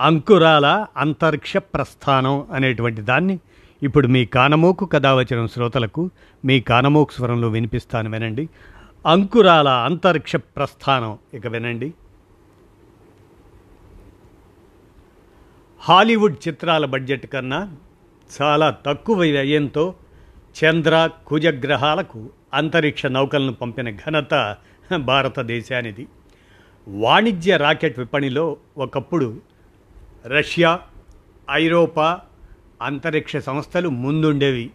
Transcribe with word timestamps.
అంకురాల 0.00 0.86
అంతరిక్ష 0.96 1.56
ప్రస్థానం 1.56 2.46
అనేటువంటి 2.52 3.00
దాన్ని 3.00 3.38
ఇప్పుడు 3.82 4.06
మీ 4.06 4.24
కానమోకు 4.24 4.84
కథావచనం 4.84 5.48
శ్రోతలకు 5.48 6.10
మీ 6.44 6.60
కానమోకు 6.60 7.12
స్వరంలో 7.12 7.48
వినిపిస్తాను 7.48 8.10
వినండి. 8.10 8.48
అంకురాల 9.06 9.68
అంతరిక్ష 9.68 10.36
ప్రస్థానం 10.36 11.18
ఇక 11.34 11.46
వినండి. 11.46 11.94
హాలీవుడ్ 15.80 16.48
చిత్రాల 16.48 16.86
బడ్జెట్ 16.86 17.26
కన్నా 17.26 17.76
చాలా 18.42 18.76
తక్కువ 18.86 19.16
వ్యయంతో 19.16 19.94
చంద్ర 20.64 21.10
కుజగ్రహాలకు 21.26 22.30
అంతరిక్ష 22.54 23.06
నౌకలను 23.06 23.52
పంపిన 23.52 23.90
ఘనత 23.90 24.56
భారతదేశానిది. 24.98 26.06
వాణిజ్య 26.88 27.56
రాకెట్ 27.56 27.98
విపణిలో 27.98 28.56
ఒకప్పుడు 28.78 29.50
రష్యా 30.26 30.80
ఐరోపా 31.50 32.20
అంతరిక్ష 32.82 33.36
సంస్థలు 33.36 33.88
ముందుండేవి. 33.88 34.70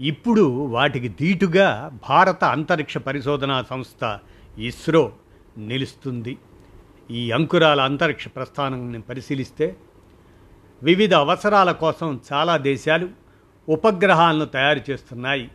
ఇప్పుడు 0.00 0.40
వాటికి 0.66 1.08
దీటుగా 1.08 1.98
భారత 2.08 2.44
అంతరిక్ష 2.44 2.98
పరిశోధనా 2.98 3.62
సంస్థ 3.62 4.18
ఇస్రో 4.58 5.12
నిలుస్తుంది. 5.58 6.36
ఈ 7.10 7.32
అంకురాల 7.32 7.80
అంతరిక్ష 7.80 8.28
ప్రస్థానాన్ని 8.28 9.00
పరిశీలిస్తే 9.00 9.76
వివిధ 10.82 11.14
అవసరాల 11.14 11.72
కోసం 11.72 12.20
చాలా 12.32 12.56
దేశాలు 12.56 13.08
ఉపగ్రహాలను 13.68 14.44
తయారు 14.44 14.80
చేస్తున్నాయి. 14.90 15.50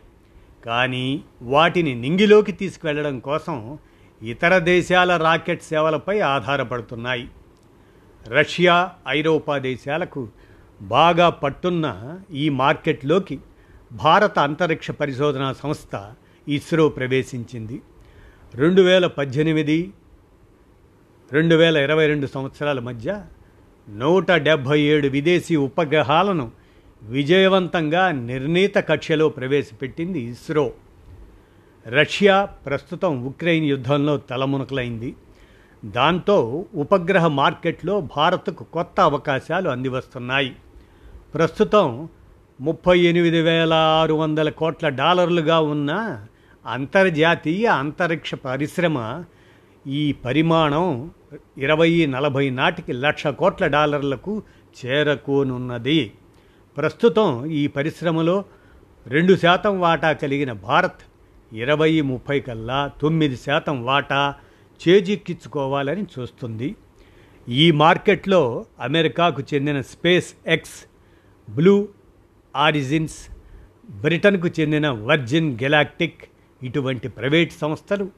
కానీ 0.66 1.22
వాటిని 1.42 1.94
నింగిలోకి 1.94 2.52
తీసుకువెళ్ళడం 2.52 3.18
కోసం 3.18 3.78
ఇతర 4.22 4.58
దేశాల 4.58 5.16
రాకెట్ 5.16 5.62
సేవలపై 5.62 6.20
ఆధారపడుతున్నాయి. 6.20 7.28
రష్యా 8.28 8.92
ఐరోపా 9.08 9.58
దేశాలకు 9.58 10.28
బాగా 10.80 11.28
పట్టున్న 11.28 12.18
ఈ 12.32 12.48
మార్కెట్లోకి 12.48 13.38
భారత 13.92 14.38
అంతరిక్ష 14.38 14.90
పరిశోధనా 14.90 15.52
సంస్థ 15.52 16.12
ఇస్రో 16.48 16.88
ప్రవేశించింది. 16.88 17.82
రెండు 18.54 18.82
వేల 18.82 19.06
పద్దెనిమిది 19.06 19.92
రెండు 21.32 21.54
వేల 21.54 21.76
ఇరవై 21.76 22.06
రెండు 22.06 22.26
సంవత్సరాల 22.26 22.78
మధ్య 22.78 23.24
నూట 23.88 24.30
డెబ్భై 24.30 24.80
ఏడు 24.80 25.08
విదేశీ 25.08 25.56
ఉపగ్రహాలను 25.56 26.52
విజయవంతంగా 27.02 28.10
నిర్ణీత 28.10 28.76
కక్షలో 28.76 29.28
ప్రవేశపెట్టింది 29.28 30.20
ఇస్రో. 30.20 30.72
రష్యా 31.86 32.44
ప్రస్తుతం 32.44 33.26
ఉక్రెయిన్ 33.26 33.66
యుద్ధంలో 33.66 34.16
తలమునకలైంది. 34.16 35.14
దాంతో 35.84 36.64
ఉపగ్రహ 36.74 37.26
మార్కెట్లో 37.26 38.00
భారత్కు 38.00 38.64
కొత్త 38.64 39.00
అవకాశాలు 39.00 39.68
అందివస్తున్నాయి. 39.68 40.56
ప్రస్తుతం 41.34 42.08
ముప్పై 42.60 42.98
ఎనిమిది 42.98 43.42
వేల 43.42 43.72
ఆరు 43.74 44.14
వందల 44.14 44.48
కోట్ల 44.48 44.88
డాలర్లుగా 44.88 45.60
ఉన్న 45.60 46.24
అంతర్జాతీయ 46.66 47.66
అంతరిక్ష 47.66 48.34
పరిశ్రమ 48.34 49.24
ఈ 49.86 50.12
పరిమాణం 50.12 51.10
ఇరవై 51.58 52.06
నలభై 52.06 52.50
నాటికి 52.50 52.92
లక్ష 52.92 53.26
కోట్ల 53.26 53.66
డాలర్లకు 53.66 54.42
చేరకోనున్నది. 54.86 56.12
ప్రస్తుతం 56.76 57.46
ఈ 57.46 57.66
పరిశ్రమలో 57.66 58.44
రెండు 59.06 59.34
శాతం 59.34 59.80
వాటా 59.80 60.12
కలిగిన 60.12 60.52
భారత్ 60.52 61.00
ఇరవై 61.52 62.00
ముప్పై 62.00 62.40
కల్లా 62.40 62.90
తొమ్మిది 63.00 63.36
శాతం 63.36 63.84
వాటా 63.84 64.34
చేజిక్కించుకోవాలని 64.88 66.06
చూస్తుంది. 66.18 66.76
ఈ 67.48 67.70
మార్కెట్లో 67.70 68.66
అమెరికాకు 68.80 69.42
చెందిన 69.54 69.80
స్పేస్ 69.80 70.34
ఎక్స్ 70.46 70.78
బ్లూ 71.50 71.88
ఆరిజిన్స్ 72.56 73.18
బ్రిటన్కు 73.90 74.48
చెందిన 74.60 74.90
వర్జిన్ 74.90 75.58
గెలాక్టిక్ 75.62 76.24
ఇటువంటి 76.62 77.08
ప్రైవేట్ 77.08 77.52
సంస్థలు 77.60 78.10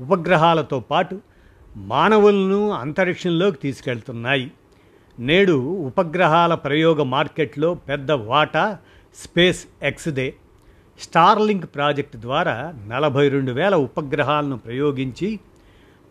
ఉపగ్రహాలతో 0.00 0.80
పాటు 0.80 1.20
మానవులను 1.76 2.70
అంతరిక్షంలోకి 2.70 3.58
తీసుకెళ్తున్నాయి. 3.58 4.50
నేడు 5.18 5.52
ఉపగ్రహాల 5.86 6.54
ప్రయోగ 6.54 7.02
మార్కెట్లో 7.02 7.74
పెద్ద 7.74 8.12
వాటా 8.12 8.78
స్పేస్ 9.14 9.66
ఎక్స్దే. 9.82 10.34
స్టార్లింక్ 11.00 11.66
ప్రాజెక్టు 11.74 12.18
ద్వారా 12.20 12.74
నలభై 12.86 13.28
రెండు 13.28 13.52
వేల 13.52 13.74
ఉపగ్రహాలను 13.74 14.58
ప్రయోగించి 14.58 15.40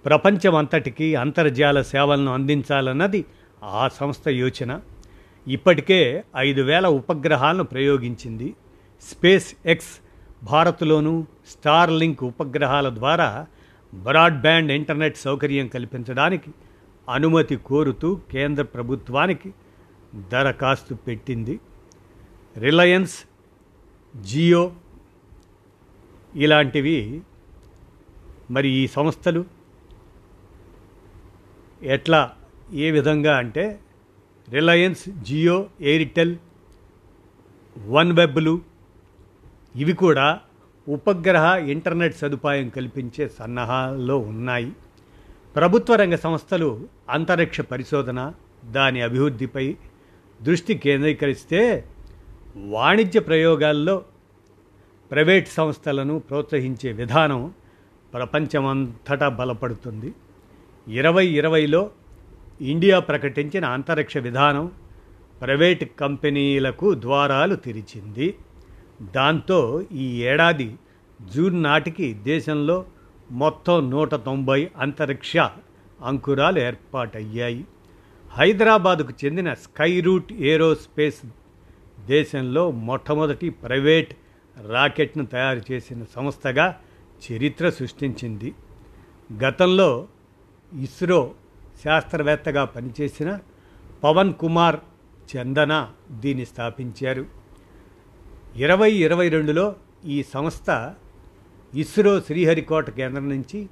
ప్రపంచమంతటికి 0.06 1.16
అంతర్జాల 1.16 1.82
సేవలను 1.82 2.34
అందించాలన్నది 2.34 3.26
ఆ 3.64 3.88
సంస్థ 3.88 4.28
యోచన. 4.28 4.82
ఇప్పటికే 5.48 6.24
ఐదు 6.38 6.62
వేల 6.62 6.88
ఉపగ్రహాలను 6.88 7.64
ప్రయోగించింది. 7.64 8.54
స్పేస్ 9.02 9.56
ఎక్స్ 9.66 10.00
భారత్లోనూ 10.46 11.26
స్టార్ 11.50 11.92
లింక్ 11.92 12.24
ఉపగ్రహాల 12.24 12.96
ద్వారా 12.96 13.48
బ్రాడ్బ్యాండ్ 13.94 14.72
ఇంటర్నెట్ 14.72 15.18
సౌకర్యం 15.18 15.68
కల్పించడానికి 15.68 16.52
అనుమతి 17.10 17.56
కోరుతూ 17.56 18.20
కేంద్ర 18.32 18.64
ప్రభుత్వానికి 18.64 19.54
దరఖాస్తు 20.32 20.94
పెట్టింది. 20.96 21.60
రిలయన్స్ 22.58 23.18
జియో 24.22 24.72
ఇలాంటివి. 26.36 27.22
మరి 28.52 28.70
ఈ 28.70 28.88
సంస్థలు 28.88 29.46
ఎట్లా 31.84 32.34
ఏ 32.74 32.92
విధంగా 32.92 33.38
అంటే 33.38 33.80
రిలయన్స్ 34.50 35.10
జియో 35.10 35.70
ఎయిర్టెల్ 35.82 36.36
వన్ 37.88 38.12
వెబ్లు 38.12 38.62
ఇవి 39.76 39.94
కూడా 39.94 40.40
ఉపగ్రహ 40.88 41.56
ఇంటర్నెట్ 41.58 42.16
సదుపాయం 42.16 42.70
కల్పించే 42.70 43.28
సన్నాహాల్లో 43.28 44.18
ఉన్నాయి. 44.18 44.72
ప్రభుత్వ 45.56 45.96
రంగ 45.96 46.16
సంస్థలు 46.16 46.88
అంతరిక్ష 47.10 47.62
పరిశోధన 47.62 48.34
దాని 48.66 49.02
అభివృద్ధిపై 49.02 49.76
దృష్టి 50.42 50.76
కేంద్రీకరిస్తే 50.76 51.86
వాణిజ్య 52.56 53.20
ప్రయోగాల్లో 53.20 54.04
ప్రైవేట్ 55.12 55.48
సంస్థలను 55.48 56.20
ప్రోత్సహించే 56.20 56.92
విధానం 56.92 57.54
ప్రపంచమంతటా 58.14 59.30
బలపడుతుంది. 59.30 60.14
ఇరవై 60.88 61.28
ఇరవైలో 61.28 61.92
ఇండియా 62.62 63.00
ప్రకటించిన 63.00 63.66
అంతరిక్ష 63.66 64.18
విధానం 64.18 64.72
ప్రైవేట్ 65.42 65.92
కంపెనీలకు 66.00 66.94
ద్వారాలు 66.94 67.56
తెరిచింది. 67.56 68.38
దాంతో 69.02 69.84
ఈ 69.92 70.24
ఏడాది 70.24 70.76
జూన్ 71.36 71.64
నాటికి 71.64 72.14
దేశంలో 72.14 72.86
మొత్తం 73.32 73.90
నూట 73.90 74.16
తొంభై 74.16 74.70
అంతరిక్ష 74.78 75.38
అంకురాలు 76.06 76.60
ఏర్పాటయ్యాయి. 76.60 77.66
హైదరాబాదుకు 78.32 79.14
చెందిన 79.26 79.54
స్కై 79.54 80.00
రూట్ 80.00 80.34
ఏరోస్పేస్ 80.34 81.28
దేశంలో 82.08 82.72
మొట్టమొదటి 82.72 83.50
ప్రైవేట్ 83.50 84.16
రాకెట్ను 84.70 85.26
తయారు 85.26 85.62
చేసిన 85.72 86.04
సంస్థగా 86.16 86.80
చరిత్ర 87.32 87.70
సృష్టించింది. 87.70 88.54
గతంలో 89.44 90.08
ఇస్రో 90.74 91.34
శాస్త్రవేత్తగా 91.84 92.66
పనిచేసిన 92.66 93.40
పవన్ 94.04 94.34
కుమార్ 94.34 94.76
చందన 95.36 95.92
దీన్ని 96.12 96.46
స్థాపించారు. 96.46 97.26
ఇరవై 98.56 98.92
ఇరవై 98.92 99.30
రెండులో 99.30 99.76
ఈ 100.06 100.24
సంస్థ 100.24 100.94
ఇస్రో 101.74 102.22
శ్రీహరికోట 102.22 102.90
కేంద్రం 102.90 103.30
నుంచి 103.30 103.70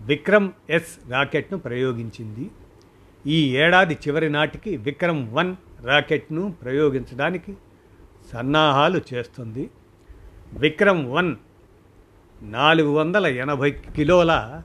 విక్రమ్ 0.00 0.52
ఎస్ 0.70 1.10
రాకెట్ను 1.10 1.58
ప్రయోగించింది. 1.58 2.50
ఈ 3.26 3.56
ఏడాది 3.56 3.94
చివరి 3.94 4.30
నాటికి 4.30 4.76
విక్రమ్ 4.76 5.28
వన్ 5.32 5.56
రాకెట్ను 5.82 6.54
ప్రయోగించడానికి 6.62 7.56
సన్నాహాలు 8.32 9.00
చేస్తుంది. 9.14 9.70
విక్రమ్ 10.52 11.12
వన్ 11.12 11.36
నాలుగు 12.42 12.90
వందల 12.90 13.26
ఎనభై 13.26 13.70
కిలోల 13.70 14.62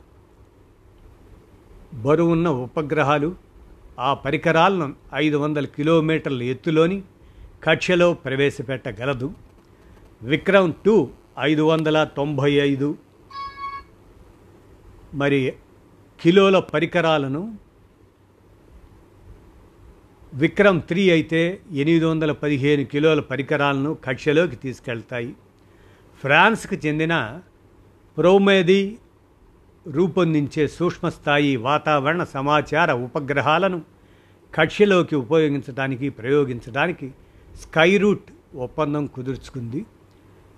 బరువున్న 1.94 2.50
ఉపగ్రహాలు 2.50 3.36
ఆ 4.00 4.14
పరికరాలను 4.14 4.96
ఐదు 5.16 5.38
వందల 5.38 5.66
కిలోమీటర్ల 5.66 6.44
ఎత్తులోని 6.44 7.04
కక్షలో 7.64 8.14
ప్రవేశపెట్టగలదు. 8.14 9.34
విక్రమ్ 10.24 10.74
టూ 10.86 11.10
ఐదు 11.40 11.62
వందల 11.62 12.04
తొంభై 12.04 12.52
ఐదు 12.52 12.98
మరి 15.14 15.54
కిలోల 16.22 16.60
పరికరాలను 16.60 17.58
విక్రమ్ 20.34 20.82
త్రీ 20.82 21.10
అయితే 21.10 21.62
ఎనిమిది 21.72 22.06
వందల 22.06 22.32
పదిహేను 22.32 22.84
కిలోల 22.84 23.20
పరికరాలను 23.20 23.94
కక్షలోకి 23.94 24.56
తీసుకెళ్తాయి. 24.56 25.36
ఫ్రాన్స్కు 26.22 26.76
చెందిన 26.76 27.40
ప్రోమేది 28.18 28.98
రూపొందించే 29.88 30.68
సూక్ష్మస్థాయి 30.68 31.56
వాతావరణ 31.56 32.24
సమాచార 32.24 32.94
ఉపగ్రహాలను 32.94 33.82
కక్షలోకి 34.54 35.16
ఉపయోగించడానికి 35.16 36.10
ప్రయోగించడానికి 36.10 37.12
స్కైరూట్ 37.56 38.56
ఒప్పందం 38.56 39.06
కుదుర్చుకుంది. 39.06 39.86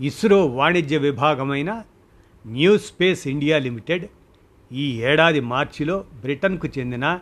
ఇస్రో 0.01 0.45
వాణిజ్య 0.45 0.97
విభాగమైన 0.97 1.83
న్యూ 2.47 2.77
స్పేస్ 2.77 3.27
ఇండియా 3.27 3.57
లిమిటెడ్ 3.57 4.05
ఈ 4.71 5.01
ఏడాది 5.01 5.39
మార్చిలో 5.39 6.05
బ్రిటన్కు 6.21 6.67
చెందిన 6.77 7.19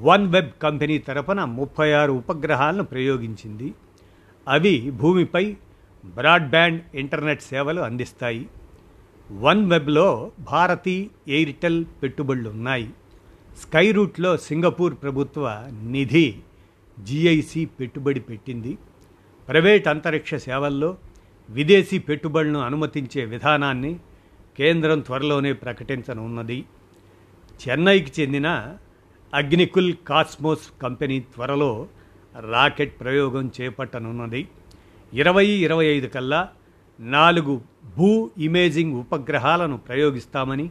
వన్ 0.00 0.26
వెబ్ 0.28 0.50
కంపెనీ 0.62 0.98
తరపున 0.98 1.44
ముప్పై 1.44 1.92
ఆరు 1.92 2.12
ఉపగ్రహాలను 2.12 2.84
ప్రయోగించింది. 2.84 3.74
అవి 4.48 4.90
భూమిపై 4.90 5.56
బ్రాడ్బ్యాండ్ 6.04 6.82
ఇంటర్నెట్ 6.94 7.42
సేవలు 7.42 7.80
అందిస్తాయి. 7.80 8.46
వన్ 9.30 9.70
వెబ్లో 9.70 10.32
భారతీ 10.40 11.10
ఎయిర్టెల్ 11.28 11.84
పెట్టుబడులు 12.02 12.48
ఉన్నాయి. 12.48 12.90
స్కై 13.62 13.90
రూట్లో 13.90 14.36
సింగపూర్ 14.36 14.94
ప్రభుత్వ 15.02 15.68
నిధి 15.72 16.40
జిఐసి 16.98 17.64
పెట్టుబడి 17.64 18.20
పెట్టింది. 18.20 18.78
ప్రైవేట్ 19.48 19.88
అంతరిక్ష 19.88 20.34
సేవల్లో 20.34 20.96
విదేశీ 21.50 21.98
పెట్టుబడులను 21.98 22.60
అనుమతించే 22.60 23.24
విధానాన్ని 23.24 23.98
కేంద్రం 24.58 25.00
త్వరలోనే 25.00 25.52
ప్రకటించనున్నది. 25.52 26.64
చెన్నైకి 27.68 28.22
చెందిన 28.22 28.76
అగ్నికుల్ 29.34 29.94
కాస్మోస్ 30.08 30.82
కంపెనీ 30.82 31.20
త్వరలో 31.20 31.86
రాకెట్ 32.50 33.00
ప్రయోగం 33.00 33.52
చేపట్టనున్నది. 33.60 34.48
ఇరవై 35.14 35.46
ఇరవై 35.46 35.86
ఐదు 35.86 36.06
కల్లా 36.06 36.48
నాలుగు 37.00 37.62
భూ 37.96 38.30
ఇమేజింగ్ 38.38 38.94
ఉపగ్రహాలను 38.94 39.76
ప్రయోగిస్తామని 39.76 40.70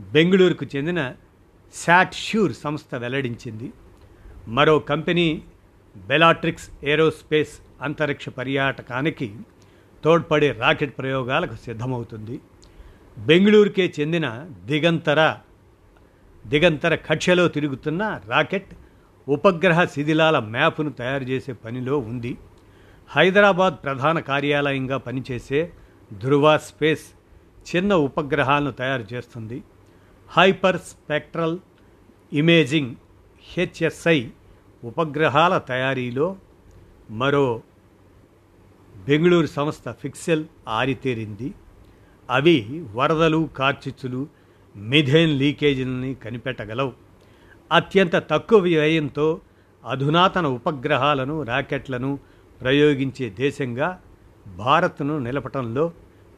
బెంగళూరుకు 0.00 0.66
చెందిన 0.76 1.14
శాట్ష్యూర్ 1.74 2.52
సంస్థ 2.52 2.94
వెల్లడించింది. 2.94 3.72
మరో 4.48 4.78
కంపెనీ 4.78 5.42
బెలాట్రిక్స్ 5.96 6.70
ఏరోస్పేస్ 6.84 7.60
అంతరిక్ష 7.82 8.28
పర్యాటకానికి 8.28 9.36
తోడ్పడే 10.04 10.52
రాకెట్ 10.52 10.98
ప్రయోగాలకు 10.98 11.54
సిద్ధమవుతుంది. 11.54 12.40
బెంగళూరుకే 13.18 13.94
చెందిన 14.00 14.46
దిగంతర 14.64 15.38
దిగంతర 16.46 16.94
కక్షలో 16.94 17.48
తిరుగుతున్న 17.48 18.20
రాకెట్ 18.26 18.74
ఉపగ్రహ 19.28 19.84
శిథిలాల 19.84 20.38
మ్యాప్ను 20.38 20.90
తయారు 20.90 21.24
చేసే 21.24 21.52
పనిలో 21.52 21.98
ఉంది. 21.98 22.36
హైదరాబాద్ 23.12 23.74
ప్రధాన 23.84 24.20
కార్యాలయంగా 24.20 24.96
పనిచేసే 24.96 25.72
ధృవ 26.12 26.58
స్పేస్ 26.58 27.06
చిన్న 27.70 27.94
ఉపగ్రహాలను 27.94 28.70
తయారు 28.70 29.06
చేస్తుంది. 29.12 29.62
హైపర్ 30.28 30.76
స్పెక్ట్రల్ 30.76 31.58
ఇమేజింగ్ 32.32 32.94
హెచ్ఎస్ఐ 33.56 34.28
ఉపగ్రహాల 34.84 35.58
తయారీలో 35.58 36.36
మరో 37.10 37.62
బెంగళూరు 38.96 39.46
సంస్థ 39.46 39.90
ఫిక్సెల్ 39.90 40.44
ఆరితేరింది. 40.68 41.54
అవి 42.30 42.84
వరదలు 42.94 43.48
కార్చిచ్చులు 43.56 44.28
మిథేన్ 44.76 45.38
లీకేజీలని 45.38 46.14
కనిపెట్టగలవు. 46.14 46.92
అత్యంత 47.72 48.16
తక్కువ 48.16 48.58
వ్యయంతో 48.58 49.40
అధునాతన 49.88 50.46
ఉపగ్రహాలను 50.46 51.42
రాకెట్లను 51.42 52.18
ప్రయోగించే 52.60 53.30
దేశంగా 53.30 54.00
భారత్ను 54.56 55.18
నిలపటంలో 55.18 55.92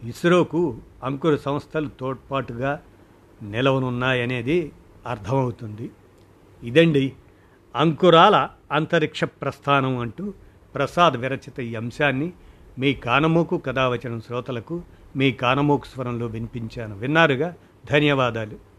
ఇస్రోకు 0.05 0.77
అంకుర 1.05 1.37
సంస్థలు 1.37 1.91
తోడ్పాటుగా 2.01 2.83
నిలవనున్నాయనేది 3.43 4.73
అర్థమవుతుంది. 5.07 5.91
ఇదండి 6.63 7.13
అంకురాల 7.77 8.49
అంతరిక్ష 8.73 9.25
ప్రస్థానం 9.25 9.99
అంటూ 9.99 10.33
ప్రసాద్ 10.75 11.15
విరచిత 11.15 11.61
ఈ 11.61 11.75
అంశాన్ని 11.75 12.33
మీ 12.79 12.95
కానమోకు 12.95 13.59
కథావచనం 13.59 14.21
శ్రోతలకు 14.21 14.83
మీ 15.17 15.33
కానమోకు 15.33 15.87
స్వరంలో 15.87 16.27
వినిపించాను. 16.27 16.97
విన్నారుగా? 16.99 17.55
ధన్యవాదాలు. 17.91 18.72